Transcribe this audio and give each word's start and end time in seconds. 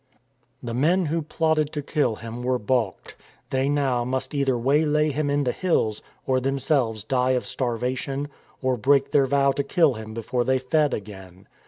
The 0.63 0.73
men 0.73 1.05
who 1.05 1.21
plotted 1.21 1.71
to 1.73 1.83
kill 1.83 2.15
him 2.15 2.41
were 2.41 2.57
baulked. 2.57 3.15
They 3.51 3.69
now 3.69 4.03
must 4.03 4.33
either 4.33 4.57
waylay 4.57 5.11
him 5.11 5.29
in 5.29 5.43
the 5.43 5.51
hills 5.51 6.01
or 6.25 6.39
themselves 6.39 7.03
die 7.03 7.33
of 7.37 7.45
starvation 7.45 8.27
or 8.63 8.77
break 8.77 9.11
their 9.11 9.27
vow 9.27 9.51
to 9.51 9.63
kill 9.63 9.93
him 9.93 10.15
before 10.15 10.43
they 10.43 10.57
fed 10.57 10.95
again. 10.95 11.47